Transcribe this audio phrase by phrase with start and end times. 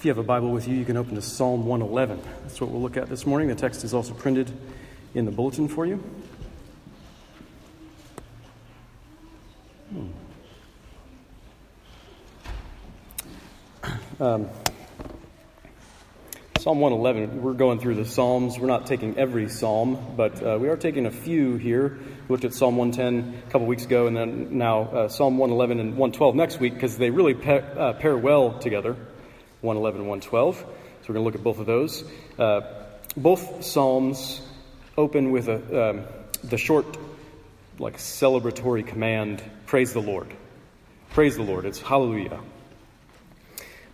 [0.00, 2.22] If you have a Bible with you, you can open to Psalm 111.
[2.44, 3.48] That's what we'll look at this morning.
[3.48, 4.50] The text is also printed
[5.12, 6.02] in the bulletin for you.
[9.90, 10.06] Hmm.
[14.18, 14.48] Um,
[16.60, 18.58] Psalm 111, we're going through the Psalms.
[18.58, 21.98] We're not taking every Psalm, but uh, we are taking a few here.
[22.26, 25.78] We looked at Psalm 110 a couple weeks ago, and then now uh, Psalm 111
[25.78, 28.96] and 112 next week because they really pair, uh, pair well together
[29.62, 30.56] 111 and 112.
[30.56, 30.64] So
[31.08, 32.04] we're going to look at both of those.
[32.38, 32.62] Uh,
[33.16, 34.40] both Psalms
[34.96, 36.04] open with a, um,
[36.44, 36.96] the short,
[37.78, 40.28] like celebratory command praise the Lord.
[41.10, 41.64] Praise the Lord.
[41.64, 42.40] It's hallelujah.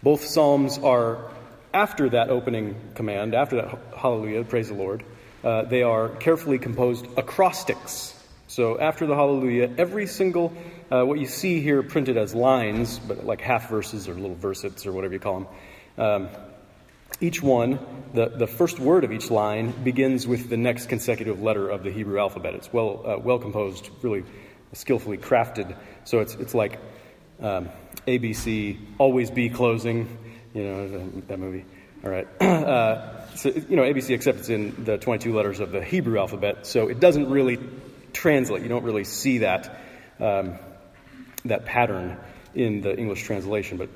[0.02, 1.30] Both Psalms are
[1.76, 5.04] after that opening command, after that hallelujah, praise the Lord,
[5.44, 8.14] uh, they are carefully composed acrostics.
[8.48, 10.54] So after the hallelujah, every single,
[10.90, 14.86] uh, what you see here printed as lines, but like half verses or little versets
[14.86, 15.48] or whatever you call them,
[15.98, 16.28] um,
[17.20, 17.78] each one,
[18.12, 21.90] the, the first word of each line begins with the next consecutive letter of the
[21.90, 22.54] Hebrew alphabet.
[22.54, 24.24] It's well, uh, well composed, really
[24.72, 25.76] skillfully crafted.
[26.04, 26.78] So it's, it's like
[27.40, 27.68] um,
[28.06, 30.18] ABC, always be closing,
[30.54, 31.64] you know, that movie.
[32.04, 32.28] All right.
[32.66, 36.66] Uh, so, you know, ABC, except it's in the 22 letters of the Hebrew alphabet,
[36.66, 37.58] so it doesn't really
[38.12, 38.62] translate.
[38.62, 39.78] You don't really see that,
[40.18, 40.54] um,
[41.48, 42.18] that pattern
[42.54, 43.78] in the English translation.
[43.78, 43.88] But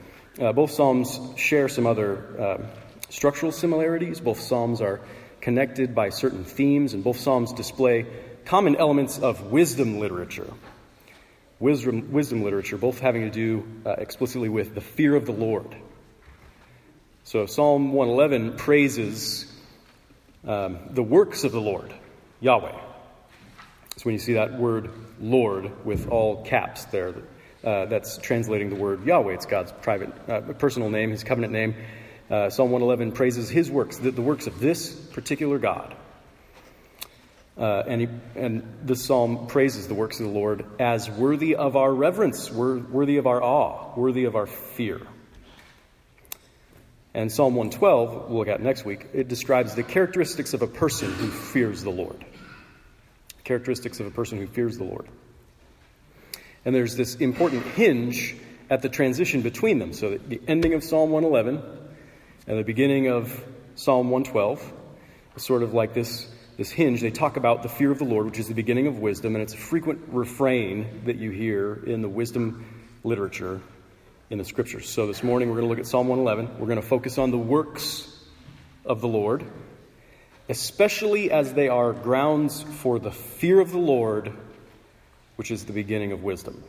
[0.42, 2.66] uh, both Psalms share some other uh,
[3.08, 4.20] structural similarities.
[4.20, 5.00] Both Psalms are
[5.40, 8.06] connected by certain themes, and both Psalms display
[8.44, 10.52] common elements of wisdom literature.
[11.58, 15.76] Wisdom, wisdom literature, both having to do uh, explicitly with the fear of the Lord
[17.30, 19.46] so Psalm 111 praises
[20.44, 21.94] um, the works of the Lord,
[22.40, 22.72] Yahweh.
[23.96, 24.90] So when you see that word
[25.20, 27.14] Lord with all caps there,
[27.64, 29.34] uh, that's translating the word Yahweh.
[29.34, 31.74] It's God's private, uh, personal name, his covenant name.
[32.30, 35.94] Uh, Psalm 111 praises his works, the, the, works of this particular God.
[37.58, 41.76] Uh, and, he, and this psalm praises the works of the Lord as worthy of
[41.76, 45.00] our reverence, worthy of our awe, worthy of our fear.
[47.12, 51.12] And Psalm 112, we'll look at next week, it describes the characteristics of a person
[51.12, 52.24] who fears the Lord.
[53.42, 55.08] Characteristics of a person who fears the Lord.
[56.64, 58.36] And there's this important hinge
[58.68, 59.92] at the transition between them.
[59.92, 61.62] So the ending of Psalm 111
[62.46, 63.44] and the beginning of
[63.74, 64.72] Psalm 112
[65.36, 67.00] is sort of like this, this hinge.
[67.00, 69.42] They talk about the fear of the Lord, which is the beginning of wisdom, and
[69.42, 72.64] it's a frequent refrain that you hear in the wisdom
[73.02, 73.60] literature
[74.28, 74.88] in the scriptures.
[74.88, 76.60] So this morning we're going to look at Psalm 111.
[76.60, 78.06] We're going to focus on the works
[78.84, 79.44] of the Lord,
[80.48, 84.32] especially as they are grounds for the fear of the Lord,
[85.40, 86.62] which is the beginning of wisdom.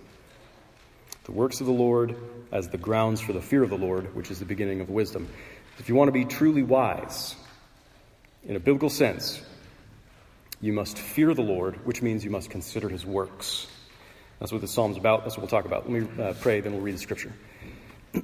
[1.26, 2.16] The works of the Lord
[2.54, 5.28] as the grounds for the fear of the Lord, which is the beginning of wisdom.
[5.78, 7.36] If you want to be truly wise,
[8.46, 9.42] in a biblical sense,
[10.62, 13.68] you must fear the Lord, which means you must consider his works.
[14.40, 15.26] That's what the psalm's about.
[15.26, 15.92] That's what we'll talk about.
[15.92, 17.34] Let me uh, pray, then we'll read the scripture.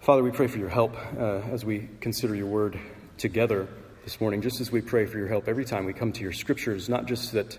[0.00, 2.80] Father, we pray for your help uh, as we consider your word
[3.18, 3.68] together
[4.06, 6.32] this morning, just as we pray for your help every time we come to your
[6.32, 7.58] scriptures, not just that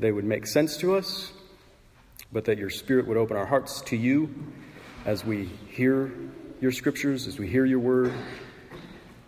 [0.00, 1.32] they would make sense to us,
[2.32, 4.28] but that your spirit would open our hearts to you
[5.04, 6.10] as we hear
[6.60, 8.12] your scriptures, as we hear your word,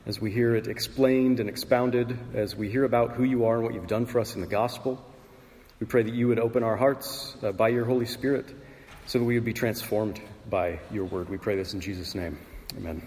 [0.07, 3.63] as we hear it explained and expounded, as we hear about who you are and
[3.63, 5.01] what you've done for us in the gospel.
[5.79, 8.53] We pray that you would open our hearts uh, by your Holy Spirit
[9.07, 11.29] so that we would be transformed by your word.
[11.29, 12.41] We pray this in Jesus' name.
[12.77, 13.07] Amen.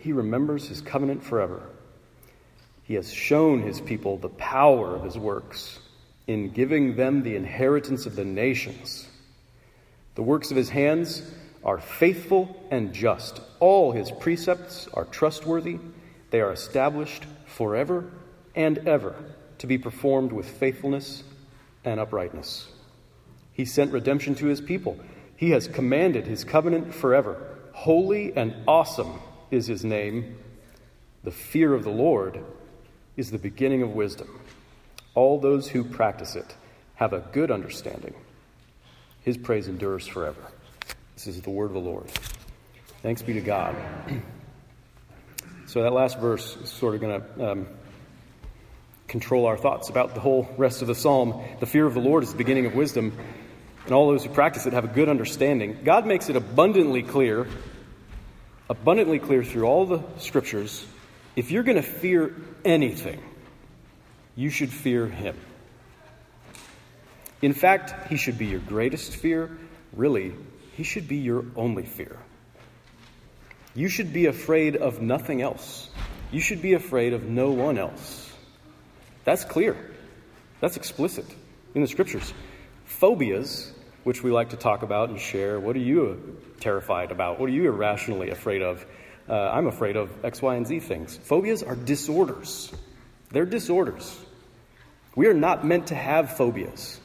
[0.00, 1.62] He remembers his covenant forever.
[2.84, 5.78] He has shown his people the power of his works
[6.26, 9.06] in giving them the inheritance of the nations.
[10.14, 11.22] The works of his hands
[11.62, 13.42] are faithful and just.
[13.60, 15.78] All his precepts are trustworthy.
[16.30, 18.10] They are established forever
[18.54, 19.14] and ever
[19.58, 21.24] to be performed with faithfulness
[21.84, 22.68] and uprightness.
[23.52, 24.98] He sent redemption to his people.
[25.36, 27.36] He has commanded his covenant forever.
[27.72, 29.20] Holy and awesome
[29.50, 30.38] is his name.
[31.24, 32.42] The fear of the Lord
[33.16, 34.40] is the beginning of wisdom.
[35.14, 36.54] All those who practice it
[36.94, 38.14] have a good understanding.
[39.22, 40.40] His praise endures forever.
[41.14, 42.08] This is the word of the Lord.
[43.02, 43.76] Thanks be to God.
[45.66, 47.66] So, that last verse is sort of going to um,
[49.06, 51.42] control our thoughts about the whole rest of the psalm.
[51.60, 53.16] The fear of the Lord is the beginning of wisdom,
[53.84, 55.78] and all those who practice it have a good understanding.
[55.84, 57.46] God makes it abundantly clear,
[58.70, 60.86] abundantly clear through all the scriptures
[61.34, 62.34] if you're going to fear
[62.64, 63.20] anything,
[64.36, 65.36] you should fear Him.
[67.42, 69.50] In fact, He should be your greatest fear.
[69.92, 70.34] Really,
[70.76, 72.16] He should be your only fear.
[73.74, 75.88] You should be afraid of nothing else.
[76.32, 78.32] You should be afraid of no one else.
[79.24, 79.76] That's clear.
[80.60, 81.26] That's explicit
[81.74, 82.32] in the scriptures.
[82.84, 83.72] Phobias,
[84.04, 87.38] which we like to talk about and share, what are you terrified about?
[87.38, 88.84] What are you irrationally afraid of?
[89.28, 91.16] Uh, I'm afraid of X, Y, and Z things.
[91.16, 92.72] Phobias are disorders.
[93.30, 94.18] They're disorders.
[95.14, 96.98] We are not meant to have phobias.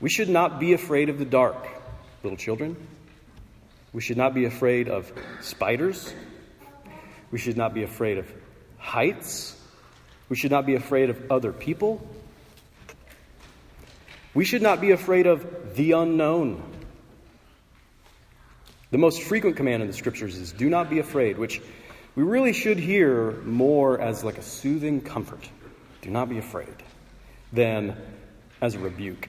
[0.00, 1.66] We should not be afraid of the dark,
[2.22, 2.76] little children.
[3.92, 5.10] We should not be afraid of
[5.40, 6.12] spiders.
[7.30, 8.30] We should not be afraid of
[8.78, 9.56] heights.
[10.28, 12.06] We should not be afraid of other people.
[14.38, 16.62] We should not be afraid of the unknown.
[18.92, 21.60] The most frequent command in the scriptures is do not be afraid, which
[22.14, 25.40] we really should hear more as like a soothing comfort.
[26.02, 26.72] Do not be afraid,
[27.52, 27.96] than
[28.62, 29.28] as a rebuke.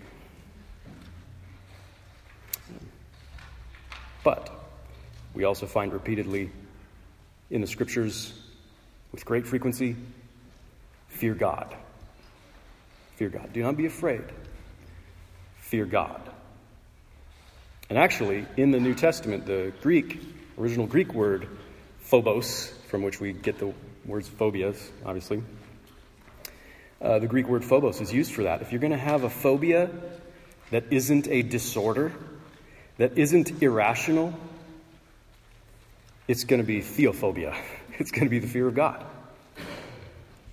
[4.24, 4.52] But
[5.34, 6.52] we also find repeatedly
[7.50, 8.32] in the scriptures
[9.12, 9.96] with great frequency
[11.08, 11.76] fear God.
[13.16, 13.54] Fear God.
[13.54, 14.22] Do not be afraid.
[15.70, 16.20] Fear God.
[17.92, 20.20] And actually, in the New Testament, the Greek,
[20.58, 21.48] original Greek word,
[22.00, 23.72] phobos, from which we get the
[24.04, 25.44] words phobias, obviously,
[27.00, 28.64] uh, the Greek word phobos is used for that.
[28.64, 29.92] If you're going to have a phobia
[30.72, 32.14] that isn't a disorder,
[32.98, 34.34] that isn't irrational,
[36.28, 37.56] it's going to be theophobia.
[38.00, 39.06] It's going to be the fear of God.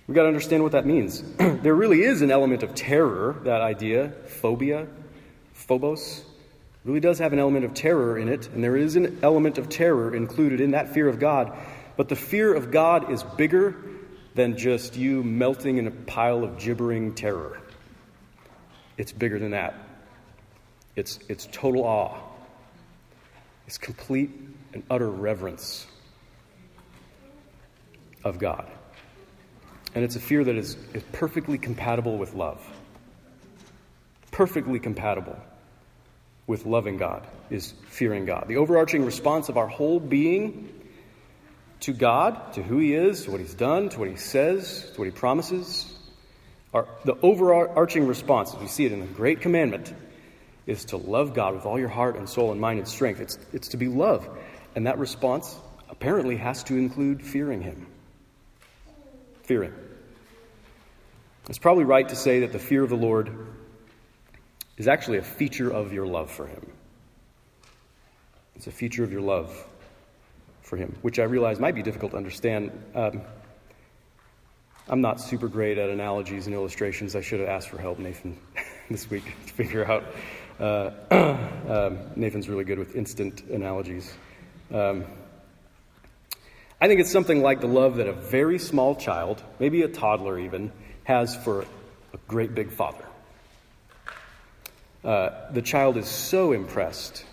[0.05, 1.21] We've got to understand what that means.
[1.37, 4.09] there really is an element of terror, that idea,
[4.41, 4.85] phobia,
[5.67, 6.23] phobos,
[6.87, 9.67] really does have an element of terror in it, and there is an element of
[9.67, 11.55] terror included in that fear of God.
[11.97, 13.75] But the fear of God is bigger
[14.35, 17.59] than just you melting in a pile of gibbering terror.
[18.97, 19.75] It's bigger than that.
[20.95, 22.17] It's, it's total awe.
[23.67, 24.29] It's complete
[24.73, 25.87] and utter reverence
[28.23, 28.65] of God.
[29.93, 32.65] And it's a fear that is, is perfectly compatible with love.
[34.31, 35.37] Perfectly compatible
[36.47, 38.45] with loving God is fearing God.
[38.47, 40.73] The overarching response of our whole being
[41.81, 45.01] to God, to who He is, to what He's done, to what He says, to
[45.01, 45.93] what He promises,
[46.73, 49.93] our, the overarching response, as we see it in the Great Commandment,
[50.65, 53.21] is to love God with all your heart and soul and mind and strength.
[53.21, 54.27] It's, it's to be love.
[54.75, 55.55] And that response
[55.89, 57.87] apparently has to include fearing Him.
[59.43, 59.73] Fearing.
[61.47, 63.31] It's probably right to say that the fear of the Lord
[64.77, 66.65] is actually a feature of your love for Him.
[68.55, 69.65] It's a feature of your love
[70.61, 72.71] for Him, which I realize might be difficult to understand.
[72.93, 73.21] Um,
[74.87, 77.15] I'm not super great at analogies and illustrations.
[77.15, 78.37] I should have asked for help, Nathan,
[78.89, 80.03] this week to figure out.
[80.59, 80.91] Uh,
[81.69, 84.11] um, Nathan's really good with instant analogies.
[84.73, 85.05] Um,
[86.79, 90.37] I think it's something like the love that a very small child, maybe a toddler
[90.39, 90.71] even,
[91.05, 91.61] has for
[92.13, 93.06] a great big father.
[95.07, 97.23] Uh, the child is so impressed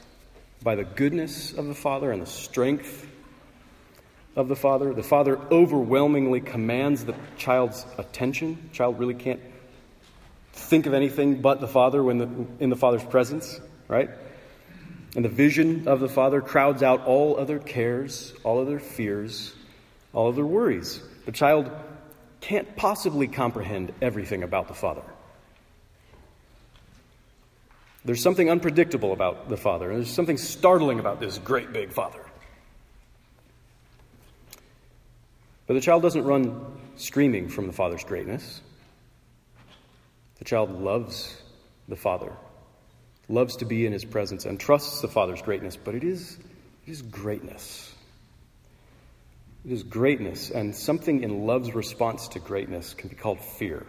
[0.63, 3.05] by the goodness of the father and the strength
[4.37, 4.95] of the father.
[4.95, 8.69] The father overwhelmingly commands the child's attention.
[8.71, 9.41] The child really can't
[10.53, 12.29] think of anything but the father when the,
[12.61, 14.09] in the father's presence, right?
[15.17, 19.53] And the vision of the Father crowds out all other cares, all other fears,
[20.13, 21.01] all other worries.
[21.27, 21.73] The child
[22.41, 25.03] can't possibly comprehend everything about the Father.
[28.05, 32.21] There's something unpredictable about the Father, there's something startling about this great big Father.
[35.67, 36.61] But the child doesn't run
[36.97, 38.61] screaming from the Father's greatness.
[40.39, 41.41] The child loves
[41.89, 42.33] the Father
[43.29, 46.39] loves to be in his presence, and trusts the Father's greatness, but it is,
[46.87, 47.93] it is greatness.
[49.65, 53.87] It is greatness, and something in love's response to greatness can be called fear.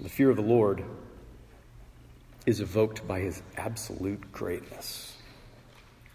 [0.00, 0.84] The fear of the Lord
[2.46, 5.16] is evoked by his absolute greatness.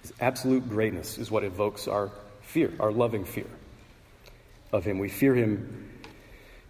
[0.02, 3.48] His absolute greatness is what evokes our fear, our loving fear
[4.72, 5.00] of him.
[5.00, 5.90] We fear him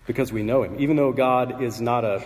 [0.06, 0.76] because we know him.
[0.80, 2.24] Even though God is not a,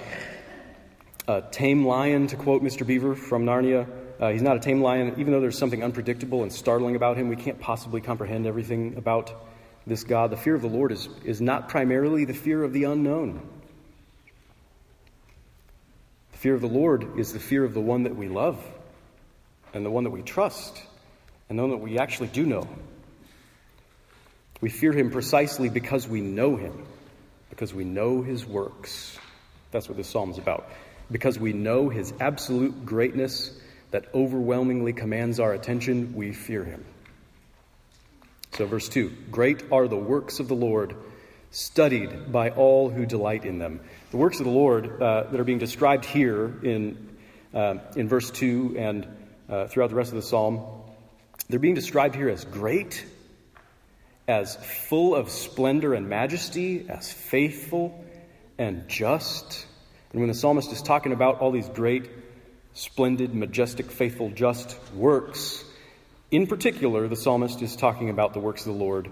[1.28, 2.86] a tame lion, to quote Mr.
[2.86, 3.88] Beaver from Narnia,
[4.20, 5.16] uh, he's not a tame lion.
[5.18, 9.34] Even though there's something unpredictable and startling about him, we can't possibly comprehend everything about
[9.88, 10.30] this God.
[10.30, 13.42] The fear of the Lord is, is not primarily the fear of the unknown.
[16.42, 18.60] Fear of the Lord is the fear of the one that we love
[19.76, 20.82] and the one that we trust
[21.48, 22.68] and the one that we actually do know.
[24.60, 26.84] We fear him precisely because we know him,
[27.52, 29.20] because we know his works.
[29.70, 30.68] That's what this psalm is about.
[31.12, 33.52] Because we know his absolute greatness
[33.92, 36.84] that overwhelmingly commands our attention, we fear him.
[38.54, 40.96] So, verse 2 Great are the works of the Lord,
[41.52, 43.80] studied by all who delight in them.
[44.12, 47.18] The works of the Lord uh, that are being described here in,
[47.54, 49.08] uh, in verse 2 and
[49.50, 50.66] uh, throughout the rest of the psalm,
[51.48, 53.06] they're being described here as great
[54.28, 58.04] as full of splendor and majesty, as faithful
[58.58, 59.66] and just.
[60.12, 62.10] And when the psalmist is talking about all these great,
[62.74, 65.64] splendid, majestic, faithful, just works,
[66.32, 69.10] in particular, the psalmist is talking about the works of the Lord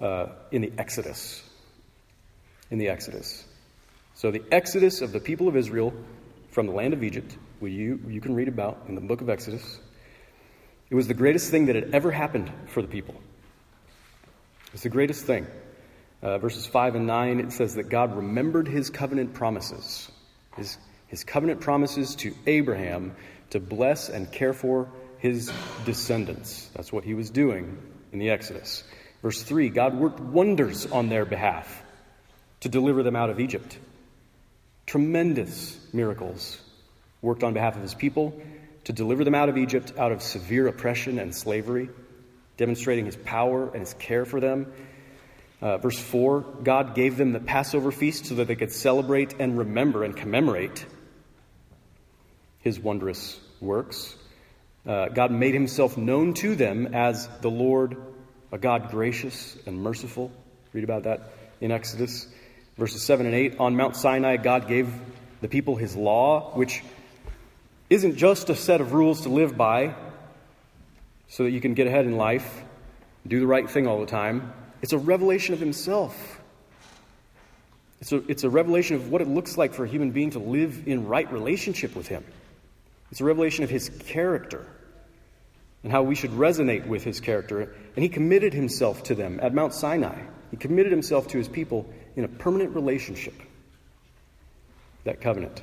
[0.00, 1.42] uh, in the Exodus.
[2.70, 3.44] In the Exodus.
[4.16, 5.92] So, the Exodus of the people of Israel
[6.48, 9.28] from the land of Egypt, which you, you can read about in the book of
[9.28, 9.78] Exodus,
[10.88, 13.14] it was the greatest thing that had ever happened for the people.
[14.72, 15.46] It's the greatest thing.
[16.22, 20.10] Uh, verses 5 and 9, it says that God remembered his covenant promises,
[20.56, 23.14] his, his covenant promises to Abraham
[23.50, 25.52] to bless and care for his
[25.84, 26.70] descendants.
[26.74, 27.76] That's what he was doing
[28.12, 28.82] in the Exodus.
[29.20, 31.82] Verse 3 God worked wonders on their behalf
[32.60, 33.78] to deliver them out of Egypt.
[34.96, 36.58] Tremendous miracles
[37.20, 38.40] worked on behalf of his people
[38.84, 41.90] to deliver them out of Egypt, out of severe oppression and slavery
[42.56, 44.72] demonstrating his power and his care for them.
[45.60, 49.58] Uh, verse 4 God gave them the Passover feast so that they could celebrate and
[49.58, 50.86] remember and commemorate
[52.60, 54.16] his wondrous works.
[54.86, 57.98] Uh, God made himself known to them as the Lord,
[58.50, 60.32] a God gracious and merciful.
[60.72, 62.28] Read about that in Exodus.
[62.78, 64.92] Verses 7 and 8 On Mount Sinai, God gave
[65.40, 66.82] the people his law, which
[67.88, 69.94] isn't just a set of rules to live by,
[71.28, 72.62] so that you can get ahead in life,
[73.26, 74.52] do the right thing all the time.
[74.82, 76.40] It's a revelation of Himself.
[78.00, 80.38] It's a, it's a revelation of what it looks like for a human being to
[80.38, 82.24] live in right relationship with Him.
[83.10, 84.68] It's a revelation of His character
[85.82, 87.74] and how we should resonate with His character.
[87.94, 90.20] And He committed Himself to them at Mount Sinai.
[90.50, 93.34] He committed Himself to His people in a permanent relationship.
[95.04, 95.62] That covenant.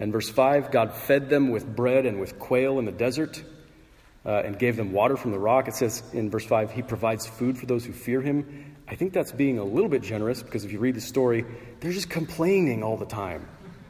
[0.00, 3.42] And verse 5 God fed them with bread and with quail in the desert
[4.26, 5.68] uh, and gave them water from the rock.
[5.68, 8.74] It says in verse 5, He provides food for those who fear Him.
[8.88, 11.44] I think that's being a little bit generous because if you read the story,
[11.80, 13.46] they're just complaining all the time.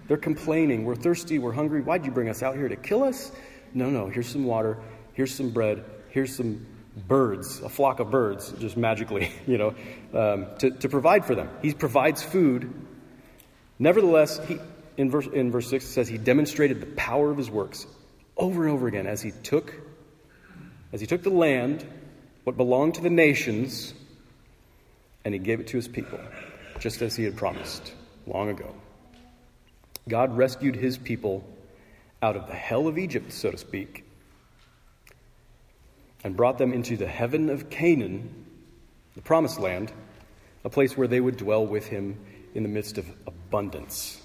[0.09, 0.85] They're complaining.
[0.85, 1.38] We're thirsty.
[1.38, 1.81] We're hungry.
[1.81, 3.33] Why'd you bring us out here to kill us?
[3.73, 4.09] No, no.
[4.09, 4.79] Here's some water.
[5.14, 5.85] Here's some bread.
[6.11, 9.75] Here's some birds, a flock of birds, just magically, you know,
[10.15, 11.49] um, to, to provide for them.
[11.63, 12.73] He provides food.
[13.79, 14.59] Nevertheless, he,
[14.97, 17.87] in, verse, in verse 6, it says he demonstrated the power of his works
[18.37, 19.75] over and over again as he took
[20.93, 21.87] as he took the land,
[22.45, 23.95] what belonged to the nations,
[25.25, 26.21] and he gave it to his people,
[26.81, 27.95] just as he had promised
[28.27, 28.75] long ago.
[30.09, 31.45] God rescued his people
[32.21, 34.05] out of the hell of Egypt, so to speak,
[36.25, 38.47] and brought them into the heaven of Canaan,
[39.14, 39.93] the promised land,
[40.64, 42.19] a place where they would dwell with him
[42.55, 44.21] in the midst of abundance.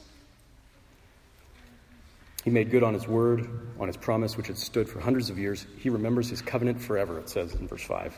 [2.44, 3.50] He made good on his word,
[3.80, 5.66] on his promise, which had stood for hundreds of years.
[5.80, 8.18] He remembers his covenant forever, it says in verse 5.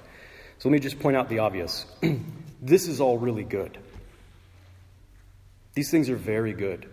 [0.59, 1.85] So let me just point out the obvious.
[2.61, 3.77] this is all really good.
[5.73, 6.87] These things are very good.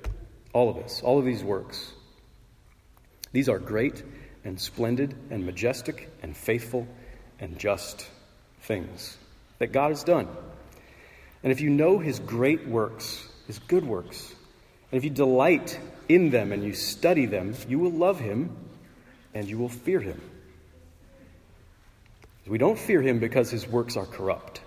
[0.52, 1.93] All of this, all of these works.
[3.33, 4.02] These are great
[4.47, 6.87] and splendid and majestic and faithful
[7.41, 8.09] and just
[8.62, 9.19] things
[9.59, 10.29] that God has done.
[11.43, 14.33] And if you know his great works, his good works,
[14.91, 18.57] and if you delight in them and you study them, you will love him
[19.35, 20.21] and you will fear him.
[22.47, 24.61] We don't fear him because his works are corrupt.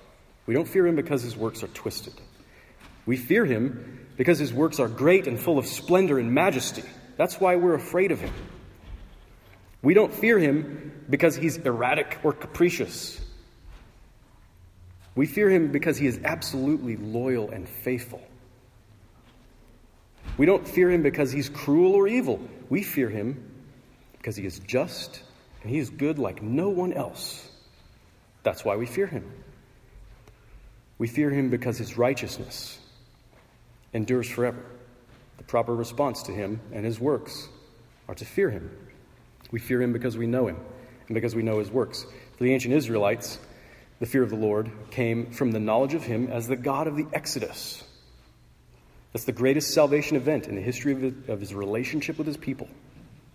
[0.46, 2.14] We don't fear him because his works are twisted.
[3.06, 6.84] We fear him because his works are great and full of splendor and majesty.
[7.16, 8.34] That's why we're afraid of him.
[9.82, 13.20] We don't fear him because he's erratic or capricious.
[15.16, 18.22] We fear him because he is absolutely loyal and faithful.
[20.38, 22.40] We don't fear him because he's cruel or evil.
[22.70, 23.52] We fear him
[24.18, 25.22] because he is just
[25.62, 27.50] and he is good like no one else.
[28.44, 29.30] That's why we fear him.
[30.98, 32.80] We fear him because his righteousness
[33.94, 34.64] endures forever.
[35.38, 37.48] The proper response to him and his works
[38.08, 38.70] are to fear him.
[39.52, 40.58] We fear him because we know him
[41.08, 42.04] and because we know his works.
[42.38, 43.40] For the ancient Israelites,
[44.00, 46.96] the fear of the Lord came from the knowledge of him as the God of
[46.96, 47.84] the Exodus.
[49.12, 52.38] That's the greatest salvation event in the history of his, of his relationship with his
[52.38, 52.68] people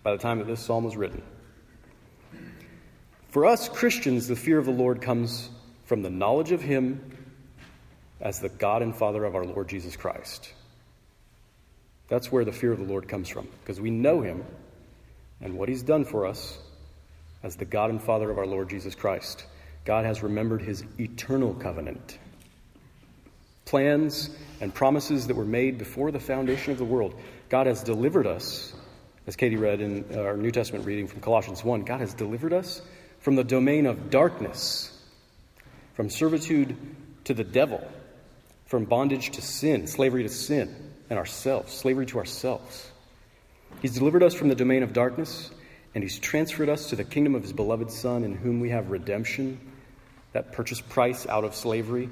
[0.03, 1.21] by the time that this psalm was written.
[3.29, 5.49] For us Christians, the fear of the Lord comes
[5.83, 7.11] from the knowledge of him
[8.21, 10.53] as the God and Father of our Lord Jesus Christ.
[12.07, 14.45] That's where the fear of the Lord comes from, because we know him
[15.45, 16.57] and what he's done for us
[17.43, 19.45] as the God and Father of our Lord Jesus Christ.
[19.85, 22.17] God has remembered his eternal covenant.
[23.63, 27.13] Plans and promises that were made before the foundation of the world.
[27.47, 28.73] God has delivered us,
[29.27, 32.81] as Katie read in our New Testament reading from Colossians 1, God has delivered us
[33.19, 34.91] from the domain of darkness,
[35.93, 36.75] from servitude
[37.25, 37.87] to the devil,
[38.65, 40.75] from bondage to sin, slavery to sin
[41.11, 42.91] and ourselves, slavery to ourselves.
[43.81, 45.51] He's delivered us from the domain of darkness,
[45.93, 48.89] and He's transferred us to the kingdom of His beloved Son, in whom we have
[48.89, 49.59] redemption,
[50.33, 52.09] that purchase price out of slavery,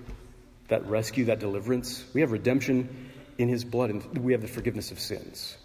[0.68, 2.04] that rescue, that deliverance.
[2.14, 5.58] We have redemption in His blood, and we have the forgiveness of sins.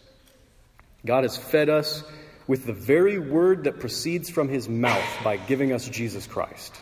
[1.05, 2.03] God has fed us
[2.47, 6.75] with the very word that proceeds from His mouth by giving us Jesus Christ.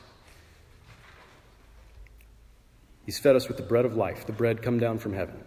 [3.05, 5.43] He's fed us with the bread of life, the bread come down from heaven.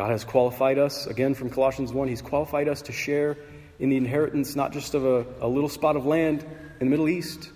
[0.00, 3.36] God has qualified us, again from Colossians 1, He's qualified us to share
[3.78, 6.42] in the inheritance not just of a, a little spot of land
[6.80, 7.50] in the Middle East,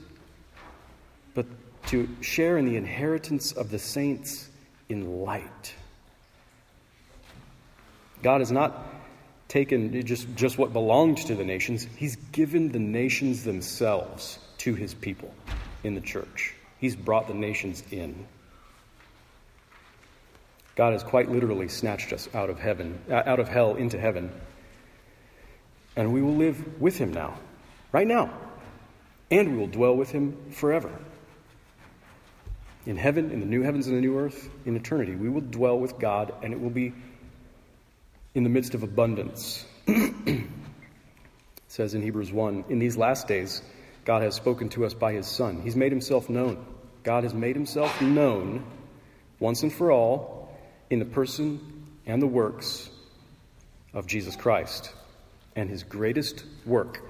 [1.32, 1.46] but
[1.86, 4.50] to share in the inheritance of the saints
[4.90, 5.74] in light.
[8.22, 8.92] God has not
[9.48, 14.92] taken just, just what belonged to the nations, He's given the nations themselves to His
[14.92, 15.32] people
[15.82, 16.54] in the church.
[16.78, 18.26] He's brought the nations in.
[20.76, 24.32] God has quite literally snatched us out of heaven, uh, out of hell into heaven.
[25.96, 27.38] And we will live with him now,
[27.92, 28.32] right now.
[29.30, 30.90] And we will dwell with him forever.
[32.86, 35.78] In heaven, in the new heavens and the new earth, in eternity, we will dwell
[35.78, 36.92] with God, and it will be
[38.34, 39.64] in the midst of abundance.
[39.86, 40.44] it
[41.68, 43.62] says in Hebrews 1 In these last days,
[44.04, 45.62] God has spoken to us by his Son.
[45.62, 46.66] He's made himself known.
[47.04, 48.64] God has made himself known
[49.38, 50.43] once and for all
[50.94, 51.60] in the person
[52.06, 52.88] and the works
[53.92, 54.92] of Jesus Christ
[55.56, 57.02] and his greatest work.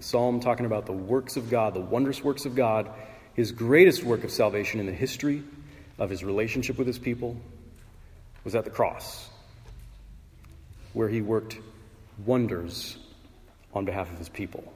[0.00, 2.90] Psalm talking about the works of God, the wondrous works of God,
[3.34, 5.44] his greatest work of salvation in the history
[5.98, 7.36] of his relationship with his people
[8.42, 9.28] was at the cross,
[10.94, 11.58] where he worked
[12.24, 12.96] wonders
[13.74, 14.72] on behalf of his people.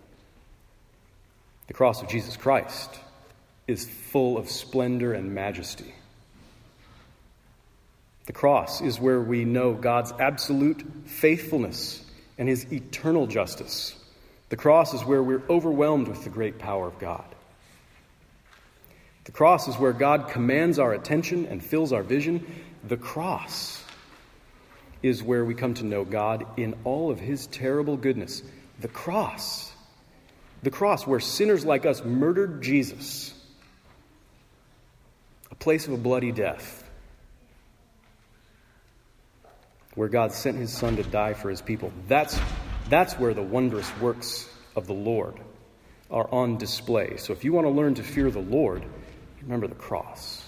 [1.66, 2.90] The cross of Jesus Christ
[3.66, 5.95] is full of splendor and majesty.
[8.26, 12.04] The cross is where we know God's absolute faithfulness
[12.38, 13.96] and his eternal justice.
[14.50, 17.24] The cross is where we're overwhelmed with the great power of God.
[19.24, 22.44] The cross is where God commands our attention and fills our vision.
[22.87, 23.83] The cross
[25.02, 28.42] is where we come to know God in all of his terrible goodness.
[28.80, 29.72] The cross.
[30.62, 33.35] The cross where sinners like us murdered Jesus.
[35.50, 36.80] A place of a bloody death
[40.00, 41.92] where God sent his son to die for his people.
[42.08, 42.40] That's,
[42.88, 45.38] that's where the wondrous works of the Lord
[46.10, 47.18] are on display.
[47.18, 48.82] So if you want to learn to fear the Lord,
[49.42, 50.42] remember the cross.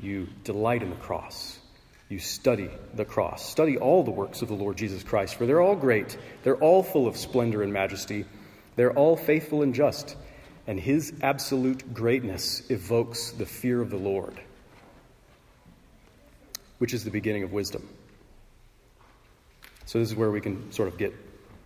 [0.00, 1.60] You delight in the cross.
[2.08, 3.48] You study the cross.
[3.48, 6.18] Study all the works of the Lord Jesus Christ, for they're all great.
[6.42, 8.24] They're all full of splendor and majesty.
[8.74, 10.16] They're all faithful and just.
[10.66, 14.40] And his absolute greatness evokes the fear of the Lord,
[16.78, 17.88] which is the beginning of wisdom.
[19.90, 21.12] So, this is where we can sort of get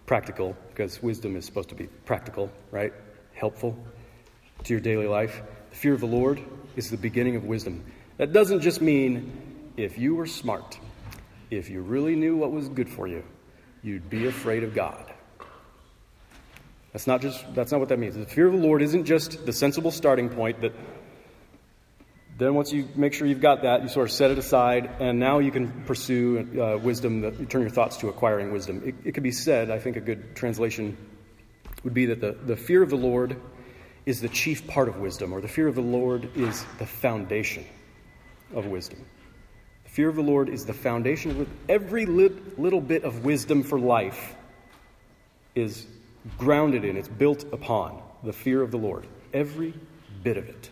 [0.06, 2.90] practical, because wisdom is supposed to be practical, right?
[3.34, 3.76] Helpful
[4.62, 5.42] to your daily life.
[5.68, 6.40] The fear of the Lord
[6.74, 7.84] is the beginning of wisdom.
[8.16, 9.30] That doesn't just mean
[9.76, 10.78] if you were smart,
[11.50, 13.22] if you really knew what was good for you,
[13.82, 15.12] you'd be afraid of God.
[16.94, 18.14] That's not just that's not what that means.
[18.14, 20.72] The fear of the Lord isn't just the sensible starting point that
[22.36, 25.20] then, once you make sure you've got that, you sort of set it aside, and
[25.20, 28.82] now you can pursue uh, wisdom, that you turn your thoughts to acquiring wisdom.
[28.84, 30.96] It, it could be said, I think a good translation
[31.84, 33.40] would be that the, the fear of the Lord
[34.04, 37.64] is the chief part of wisdom, or the fear of the Lord is the foundation
[38.52, 39.04] of wisdom.
[39.84, 43.78] The fear of the Lord is the foundation of every little bit of wisdom for
[43.78, 44.34] life
[45.54, 45.86] is
[46.36, 49.06] grounded in, it's built upon the fear of the Lord.
[49.32, 49.72] Every
[50.22, 50.70] bit of it.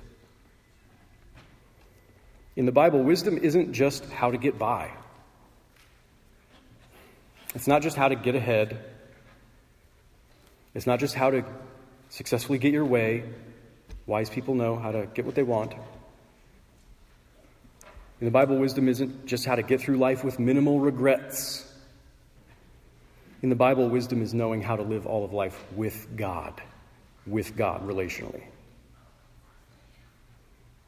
[2.55, 4.91] In the Bible, wisdom isn't just how to get by.
[7.55, 8.79] It's not just how to get ahead.
[10.75, 11.45] It's not just how to
[12.11, 13.25] successfully get your way.
[14.07, 15.75] Wise people know how to get what they want.
[18.21, 21.69] In the Bible, wisdom isn't just how to get through life with minimal regrets.
[23.43, 26.63] In the Bible, wisdom is knowing how to live all of life with God,
[27.27, 28.45] with God relationally.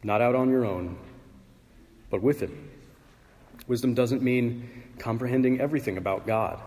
[0.03, 0.97] Not out on your own,
[2.15, 2.51] but with it.
[3.67, 6.63] Wisdom doesn't mean comprehending everything about God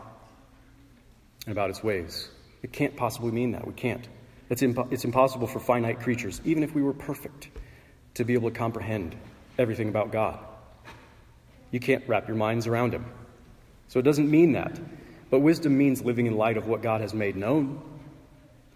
[1.45, 2.27] and about His ways.
[2.63, 3.65] It can't possibly mean that.
[3.65, 4.05] We can't.
[4.49, 7.47] It's, impo- it's impossible for finite creatures, even if we were perfect,
[8.15, 9.15] to be able to comprehend
[9.57, 10.37] everything about God.
[11.71, 13.05] You can't wrap your minds around Him.
[13.87, 14.77] So it doesn't mean that.
[15.29, 17.81] But wisdom means living in light of what God has made known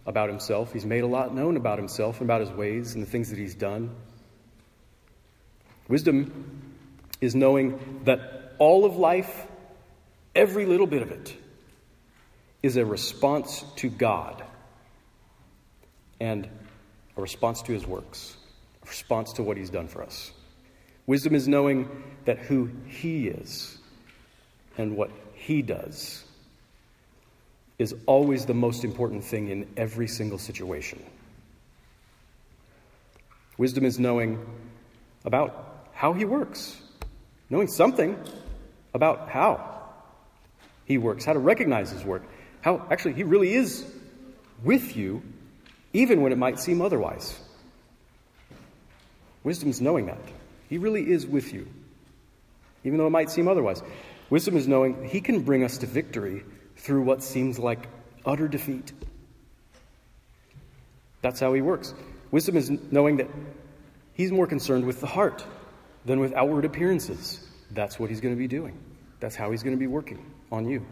[0.05, 0.71] about Himself.
[0.71, 3.37] He's made a lot known about Himself and about His ways and the things that
[3.37, 3.93] He's done.
[5.89, 6.60] Wisdom
[7.21, 9.47] is knowing that all of life,
[10.35, 11.35] every little bit of it,
[12.61, 14.43] is a response to God
[16.19, 16.47] and
[17.17, 18.35] a response to His works,
[18.83, 20.31] a response to what He's done for us.
[21.07, 21.89] Wisdom is knowing
[22.25, 23.77] that who He is
[24.77, 26.23] and what He does
[27.79, 31.03] is always the most important thing in every single situation.
[33.57, 34.43] Wisdom is knowing
[35.25, 36.80] about how He works,
[37.51, 38.17] knowing something
[38.95, 39.83] about how
[40.85, 42.23] He works, how to recognize His work,
[42.61, 43.85] how actually He really is
[44.63, 45.21] with you,
[45.93, 47.37] even when it might seem otherwise.
[49.43, 50.19] Wisdom is knowing that.
[50.69, 51.67] He really is with you,
[52.83, 53.83] even though it might seem otherwise.
[54.29, 56.43] Wisdom is knowing He can bring us to victory
[56.77, 57.87] through what seems like
[58.25, 58.93] utter defeat.
[61.21, 61.93] That's how He works.
[62.31, 63.27] Wisdom is knowing that
[64.13, 65.45] He's more concerned with the heart
[66.05, 67.39] than with outward appearances.
[67.71, 68.77] That's what He's going to be doing,
[69.19, 70.85] that's how He's going to be working on you.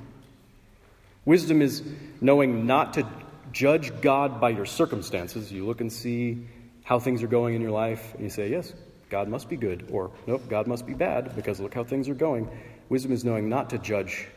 [1.26, 1.84] Wisdom is
[2.22, 3.08] knowing not to
[3.52, 5.52] judge God by your circumstances.
[5.52, 6.48] You look and see
[6.84, 8.74] how things are going in your life, and you say, Yes,
[9.10, 12.16] God must be good, or nope, God must be bad because look how things are
[12.16, 12.50] going.
[12.90, 14.28] Wisdom is knowing not to judge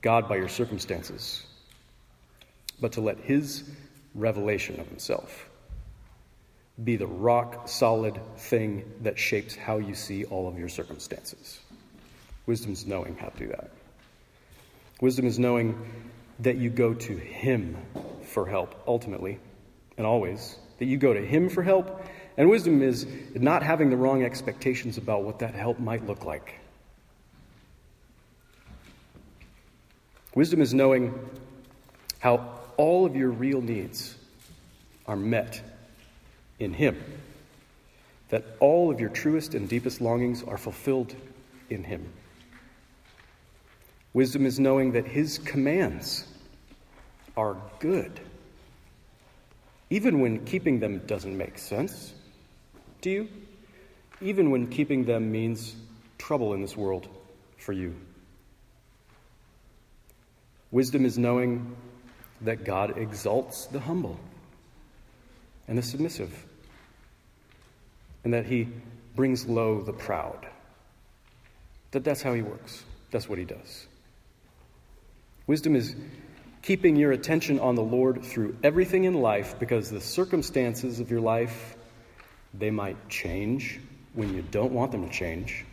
[0.00, 1.44] God by your circumstances,
[2.80, 3.70] but to let His
[4.14, 5.48] revelation of Himself
[6.82, 11.60] be the rock solid thing that shapes how you see all of your circumstances.
[12.46, 13.70] Wisdom is knowing how to do that.
[15.00, 15.78] Wisdom is knowing
[16.40, 17.76] that you go to Him
[18.24, 19.38] for help, ultimately
[19.96, 20.56] and always.
[20.78, 22.02] That you go to Him for help
[22.36, 26.58] and wisdom is not having the wrong expectations about what that help might look like.
[30.34, 31.12] Wisdom is knowing
[32.20, 34.16] how all of your real needs
[35.06, 35.60] are met
[36.62, 37.02] in Him,
[38.28, 41.14] that all of your truest and deepest longings are fulfilled
[41.70, 42.12] in Him.
[44.14, 46.26] Wisdom is knowing that His commands
[47.36, 48.20] are good,
[49.90, 52.12] even when keeping them doesn't make sense.
[53.00, 53.28] Do you?
[54.20, 55.74] Even when keeping them means
[56.18, 57.08] trouble in this world
[57.58, 57.94] for you.
[60.70, 61.76] Wisdom is knowing
[62.40, 64.18] that God exalts the humble
[65.68, 66.44] and the submissive,
[68.24, 68.68] and that He
[69.14, 70.46] brings low the proud.
[71.90, 72.84] That that's how He works.
[73.10, 73.86] That's what He does.
[75.46, 75.94] Wisdom is
[76.62, 81.20] keeping your attention on the Lord through everything in life because the circumstances of your
[81.20, 81.76] life
[82.54, 83.80] they might change
[84.14, 85.64] when you don't want them to change.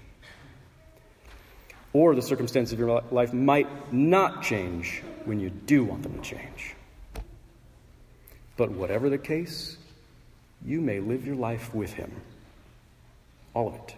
[1.91, 6.21] Or the circumstances of your life might not change when you do want them to
[6.21, 6.75] change.
[8.57, 9.77] But whatever the case,
[10.63, 12.12] you may live your life with Him.
[13.53, 13.95] All of it.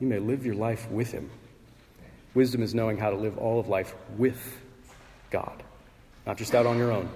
[0.00, 1.30] You may live your life with Him.
[2.34, 4.40] Wisdom is knowing how to live all of life with
[5.30, 5.62] God,
[6.26, 7.08] not just out on your own.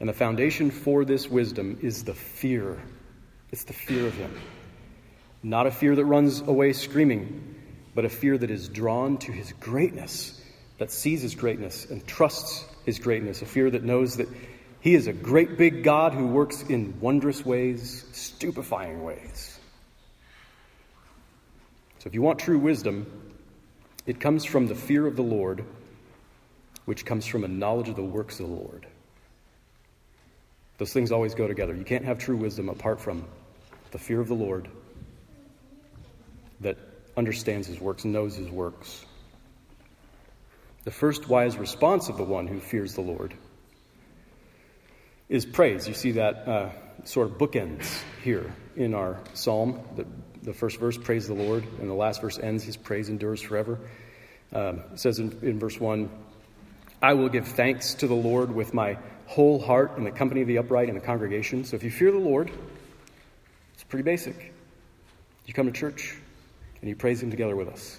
[0.00, 2.82] And the foundation for this wisdom is the fear.
[3.50, 4.36] It's the fear of Him.
[5.42, 7.54] Not a fear that runs away screaming,
[7.94, 10.40] but a fear that is drawn to His greatness,
[10.78, 13.42] that sees His greatness and trusts His greatness.
[13.42, 14.28] A fear that knows that
[14.80, 19.51] He is a great big God who works in wondrous ways, stupefying ways.
[22.02, 23.06] So if you want true wisdom,
[24.06, 25.64] it comes from the fear of the Lord,
[26.84, 28.88] which comes from a knowledge of the works of the Lord.
[30.78, 31.76] Those things always go together.
[31.76, 33.24] You can't have true wisdom apart from
[33.92, 34.66] the fear of the Lord
[36.58, 36.76] that
[37.16, 39.06] understands his works, knows his works.
[40.82, 43.32] The first wise response of the one who fears the Lord
[45.28, 45.86] is praise.
[45.86, 46.70] You see that uh,
[47.04, 49.78] sort of bookends here in our psalm.
[49.94, 50.04] The
[50.42, 53.78] the first verse, praise the Lord, and the last verse ends, his praise endures forever.
[54.52, 56.10] Um, it says in, in verse 1
[57.00, 60.48] I will give thanks to the Lord with my whole heart in the company of
[60.48, 61.64] the upright in the congregation.
[61.64, 62.50] So if you fear the Lord,
[63.74, 64.52] it's pretty basic.
[65.46, 66.16] You come to church
[66.80, 67.98] and you praise Him together with us.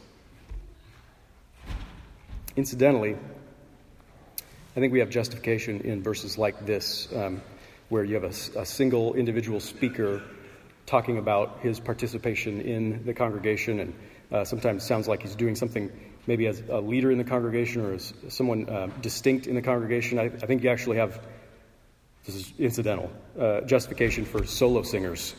[2.56, 3.18] Incidentally,
[4.76, 7.42] I think we have justification in verses like this, um,
[7.90, 10.22] where you have a, a, single individual speaker
[10.86, 13.94] talking about his participation in the congregation, and
[14.32, 15.92] uh, sometimes sounds like he's doing something
[16.28, 20.20] maybe as a leader in the congregation or as someone uh, distinct in the congregation.
[20.20, 21.20] I, I, think you actually have,
[22.26, 25.36] this is incidental, uh, justification for solo singers,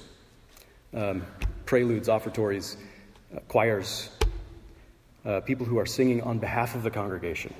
[0.92, 1.24] um,
[1.64, 2.76] preludes, offertories,
[3.34, 4.10] uh, choirs,
[5.24, 7.54] uh, people who are singing on behalf of the congregation.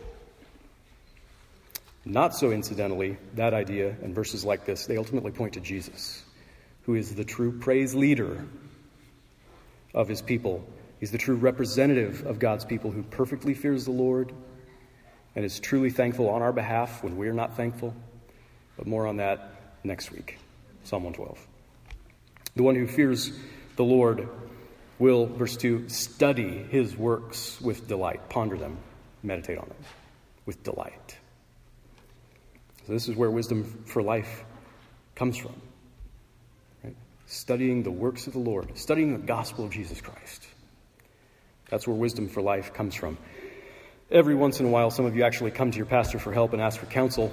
[2.04, 6.22] Not so incidentally, that idea and verses like this, they ultimately point to Jesus,
[6.84, 8.46] who is the true praise leader
[9.94, 10.66] of his people
[11.04, 14.32] He's the true representative of God's people who perfectly fears the Lord
[15.36, 17.94] and is truly thankful on our behalf when we're not thankful.
[18.78, 20.38] But more on that next week.
[20.84, 21.46] Psalm 112.
[22.56, 23.32] The one who fears
[23.76, 24.26] the Lord
[24.98, 28.78] will, verse 2, study his works with delight, ponder them,
[29.22, 29.76] meditate on them
[30.46, 31.18] with delight.
[32.86, 34.42] So, this is where wisdom for life
[35.16, 35.54] comes from.
[37.34, 40.46] Studying the works of the Lord, studying the gospel of Jesus Christ.
[41.68, 43.18] That's where wisdom for life comes from.
[44.08, 46.52] Every once in a while, some of you actually come to your pastor for help
[46.52, 47.32] and ask for counsel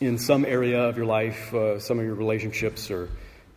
[0.00, 3.10] in some area of your life, uh, some of your relationships, or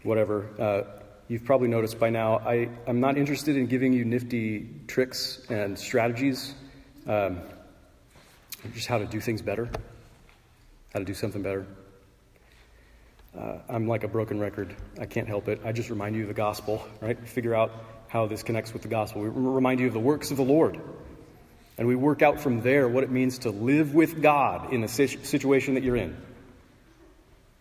[0.03, 0.49] whatever.
[0.59, 5.41] Uh, you've probably noticed by now, I, I'm not interested in giving you nifty tricks
[5.49, 6.53] and strategies,
[7.07, 7.39] um,
[8.73, 9.69] just how to do things better,
[10.91, 11.65] how to do something better.
[13.39, 14.75] Uh, I'm like a broken record.
[14.99, 15.61] I can't help it.
[15.63, 17.17] I just remind you of the gospel, right?
[17.27, 17.71] Figure out
[18.09, 19.21] how this connects with the gospel.
[19.21, 20.79] We remind you of the works of the Lord.
[21.77, 24.89] And we work out from there what it means to live with God in the
[24.89, 26.17] situation that you're in.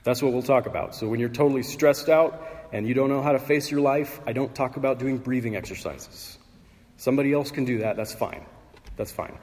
[0.02, 0.96] That's what we'll talk about.
[0.96, 4.20] So when you're totally stressed out and you don't know how to face your life,
[4.26, 6.36] I don't talk about doing breathing exercises.
[6.96, 7.96] Somebody else can do that.
[7.96, 8.44] That's fine.
[8.96, 9.38] That's fine.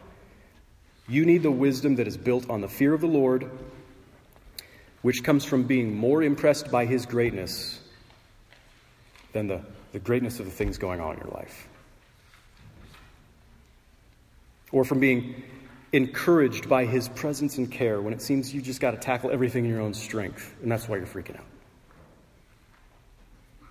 [1.08, 3.50] You need the wisdom that is built on the fear of the Lord,
[5.06, 7.80] which comes from being more impressed by his greatness
[9.34, 11.68] than the the greatness of the things going on in your life.
[14.72, 15.44] Or from being
[15.94, 19.64] encouraged by his presence and care when it seems you just got to tackle everything
[19.64, 21.46] in your own strength, and that's why you're freaking out.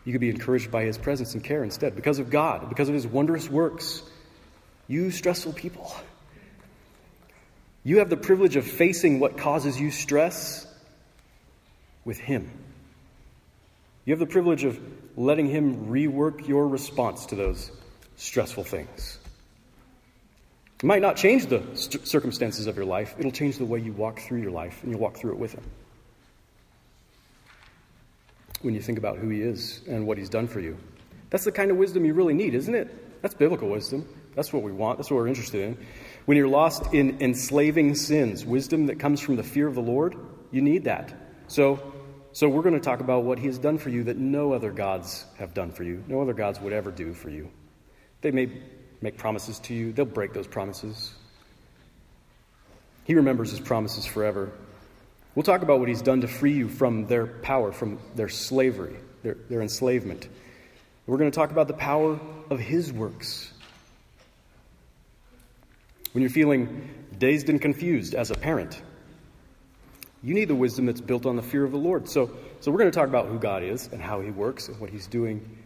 [0.04, 2.94] You could be encouraged by his presence and care instead because of God, because of
[2.94, 4.02] his wondrous works.
[4.86, 5.92] You stressful people.
[7.82, 10.66] You have the privilege of facing what causes you stress
[12.04, 12.50] with him.
[14.04, 14.78] You have the privilege of
[15.16, 17.70] letting Him rework your response to those
[18.16, 19.18] stressful things.
[20.82, 23.92] It might not change the st- circumstances of your life, it'll change the way you
[23.92, 25.64] walk through your life, and you'll walk through it with Him.
[28.60, 30.76] When you think about who He is and what He's done for you,
[31.30, 33.22] that's the kind of wisdom you really need, isn't it?
[33.22, 34.06] That's biblical wisdom.
[34.34, 35.86] That's what we want, that's what we're interested in.
[36.26, 40.16] When you're lost in enslaving sins, wisdom that comes from the fear of the Lord,
[40.50, 41.14] you need that.
[41.46, 41.93] So,
[42.34, 44.70] so, we're going to talk about what He has done for you that no other
[44.70, 47.48] gods have done for you, no other gods would ever do for you.
[48.20, 48.50] They may
[49.00, 51.14] make promises to you, they'll break those promises.
[53.04, 54.50] He remembers His promises forever.
[55.34, 58.96] We'll talk about what He's done to free you from their power, from their slavery,
[59.22, 60.28] their, their enslavement.
[61.06, 62.18] We're going to talk about the power
[62.50, 63.52] of His works.
[66.12, 68.80] When you're feeling dazed and confused as a parent,
[70.24, 72.08] you need the wisdom that's built on the fear of the Lord.
[72.08, 74.80] So, so we're going to talk about who God is and how He works and
[74.80, 75.58] what He's doing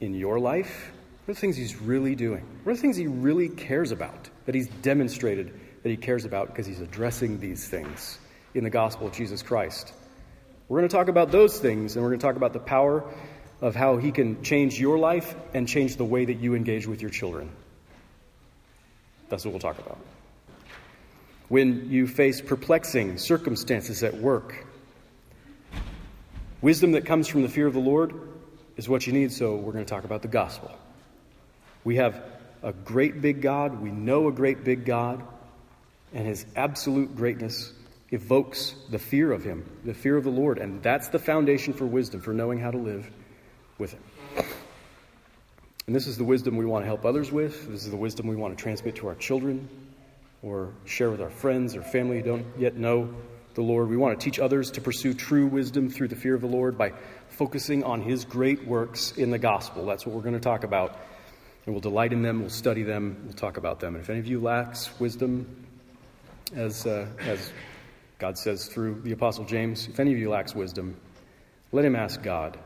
[0.00, 0.92] in your life.
[1.24, 2.44] What are the things He's really doing?
[2.62, 6.48] What are the things He really cares about that He's demonstrated that He cares about
[6.48, 8.18] because He's addressing these things
[8.54, 9.94] in the gospel of Jesus Christ?
[10.68, 13.04] We're going to talk about those things and we're going to talk about the power
[13.62, 17.00] of how He can change your life and change the way that you engage with
[17.00, 17.50] your children.
[19.30, 19.96] That's what we'll talk about
[21.52, 24.64] when you face perplexing circumstances at work.
[26.62, 28.14] Wisdom that comes from the fear of the Lord
[28.78, 30.70] is what you need, so we're going to talk about the gospel.
[31.84, 32.24] We have
[32.62, 35.22] a great big God, we know a great big God,
[36.14, 37.74] and his absolute greatness
[38.12, 41.84] evokes the fear of him, the fear of the Lord, and that's the foundation for
[41.84, 43.10] wisdom, for knowing how to live
[43.76, 44.02] with him.
[45.86, 47.68] And this is the wisdom we want to help others with.
[47.70, 49.68] This is the wisdom we want to transmit to our children,
[50.42, 53.14] or share with our friends or family who don't yet know
[53.54, 53.88] the Lord.
[53.88, 56.76] We want to teach others to pursue true wisdom through the fear of the Lord
[56.76, 56.92] by
[57.28, 59.86] focusing on his great works in the gospel.
[59.86, 60.98] That's what we're going to talk about.
[61.64, 63.94] And we'll delight in them, we'll study them, we'll talk about them.
[63.94, 65.64] And if any of you lacks wisdom,
[66.54, 67.52] as, uh, as
[68.18, 70.96] God says through the Apostle James, if any of you lacks wisdom,
[71.70, 72.58] let him ask God,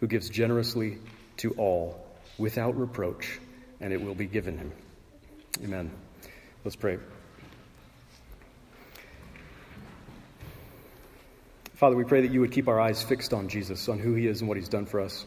[0.00, 0.98] who gives generously
[1.38, 2.06] to all
[2.38, 3.40] without reproach,
[3.80, 4.72] and it will be given him.
[5.64, 5.90] Amen.
[6.64, 6.98] Let's pray.
[11.74, 14.26] Father, we pray that you would keep our eyes fixed on Jesus, on who he
[14.26, 15.24] is and what he's done for us.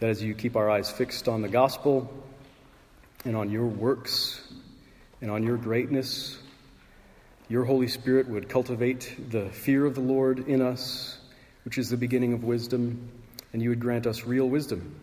[0.00, 2.10] That as you keep our eyes fixed on the gospel
[3.26, 4.40] and on your works
[5.20, 6.38] and on your greatness,
[7.50, 11.18] your Holy Spirit would cultivate the fear of the Lord in us,
[11.66, 13.10] which is the beginning of wisdom,
[13.52, 14.98] and you would grant us real wisdom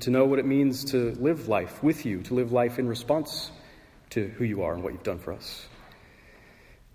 [0.00, 3.52] to know what it means to live life with you, to live life in response
[4.12, 5.66] to who you are and what you've done for us.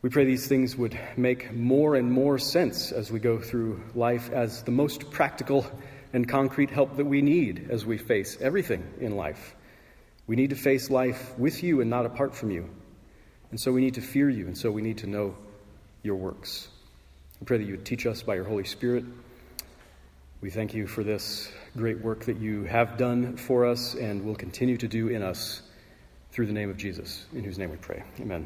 [0.01, 4.30] We pray these things would make more and more sense as we go through life
[4.32, 5.65] as the most practical
[6.13, 9.56] and concrete help that we need as we face everything in life.
[10.27, 12.69] We need to face life with you and not apart from you.
[13.49, 15.36] And so we need to fear you, and so we need to know
[16.03, 16.67] your works.
[17.39, 19.06] We pray that you would teach us by your Holy Spirit.
[20.41, 24.36] We thank you for this great work that you have done for us and will
[24.36, 25.62] continue to do in us
[26.38, 28.04] through the name of Jesus, in whose name we pray.
[28.19, 28.45] Amen.